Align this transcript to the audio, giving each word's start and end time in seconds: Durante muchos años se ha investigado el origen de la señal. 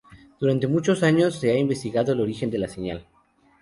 Durante 0.39 0.65
muchos 0.65 1.03
años 1.03 1.35
se 1.39 1.51
ha 1.51 1.57
investigado 1.59 2.13
el 2.13 2.21
origen 2.21 2.49
de 2.49 2.57
la 2.57 2.67
señal. 2.67 3.05